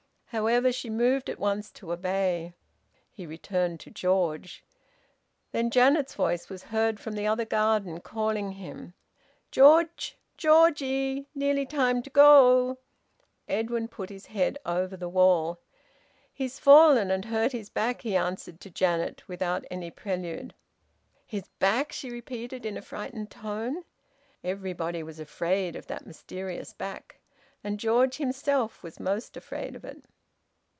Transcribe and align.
However, 0.33 0.71
she 0.71 0.89
moved 0.89 1.29
at 1.29 1.39
once 1.39 1.69
to 1.73 1.91
obey. 1.91 2.53
He 3.11 3.25
returned 3.25 3.81
to 3.81 3.91
George. 3.91 4.63
Then 5.51 5.69
Janet's 5.69 6.15
voice 6.15 6.47
was 6.47 6.63
heard 6.71 7.01
from 7.01 7.15
the 7.15 7.27
other 7.27 7.43
garden, 7.43 7.99
calling 7.99 8.53
him: 8.53 8.93
"George! 9.51 10.17
Georgie! 10.37 11.27
Nearly 11.35 11.65
time 11.65 12.01
to 12.03 12.09
go!" 12.09 12.77
Edwin 13.49 13.89
put 13.89 14.09
his 14.09 14.27
head 14.27 14.57
over 14.65 14.95
the 14.95 15.09
wall. 15.09 15.59
"He's 16.33 16.59
fallen 16.59 17.11
and 17.11 17.25
hurt 17.25 17.51
his 17.51 17.69
back," 17.69 18.01
he 18.03 18.15
answered 18.15 18.61
to 18.61 18.69
Janet, 18.69 19.27
without 19.27 19.65
any 19.69 19.91
prelude. 19.91 20.53
"His 21.27 21.49
back!" 21.59 21.91
she 21.91 22.09
repeated 22.09 22.65
in 22.65 22.77
a 22.77 22.81
frightened 22.81 23.29
tone. 23.31 23.83
Everybody 24.45 25.03
was 25.03 25.19
afraid 25.19 25.75
of 25.75 25.87
that 25.87 26.07
mysterious 26.07 26.71
back. 26.71 27.19
And 27.65 27.77
George 27.81 28.15
himself 28.15 28.81
was 28.81 28.97
most 28.97 29.35
afraid 29.35 29.75
of 29.75 29.83
it. 29.83 30.05